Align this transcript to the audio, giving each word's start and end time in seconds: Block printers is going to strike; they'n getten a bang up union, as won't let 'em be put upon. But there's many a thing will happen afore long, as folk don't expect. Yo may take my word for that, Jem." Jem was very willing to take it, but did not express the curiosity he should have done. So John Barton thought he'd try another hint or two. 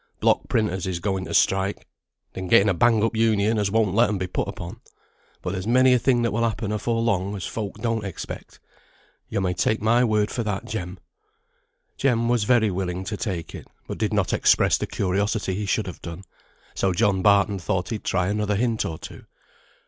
Block 0.19 0.49
printers 0.49 0.87
is 0.87 0.97
going 0.99 1.25
to 1.25 1.33
strike; 1.35 1.85
they'n 2.33 2.47
getten 2.47 2.69
a 2.69 2.73
bang 2.73 3.03
up 3.03 3.15
union, 3.15 3.59
as 3.59 3.69
won't 3.69 3.93
let 3.93 4.09
'em 4.09 4.17
be 4.17 4.25
put 4.25 4.47
upon. 4.47 4.81
But 5.43 5.51
there's 5.53 5.67
many 5.67 5.93
a 5.93 5.99
thing 5.99 6.23
will 6.23 6.41
happen 6.41 6.71
afore 6.71 7.03
long, 7.03 7.35
as 7.35 7.45
folk 7.45 7.77
don't 7.77 8.03
expect. 8.03 8.59
Yo 9.29 9.39
may 9.41 9.53
take 9.53 9.79
my 9.79 10.03
word 10.03 10.31
for 10.31 10.41
that, 10.41 10.65
Jem." 10.65 10.97
Jem 11.97 12.27
was 12.27 12.45
very 12.45 12.71
willing 12.71 13.03
to 13.03 13.15
take 13.15 13.53
it, 13.53 13.67
but 13.87 13.99
did 13.99 14.11
not 14.11 14.33
express 14.33 14.75
the 14.75 14.87
curiosity 14.87 15.53
he 15.53 15.67
should 15.67 15.85
have 15.85 16.01
done. 16.01 16.23
So 16.73 16.93
John 16.93 17.21
Barton 17.21 17.59
thought 17.59 17.89
he'd 17.89 18.03
try 18.03 18.27
another 18.29 18.55
hint 18.55 18.83
or 18.85 18.97
two. 18.97 19.25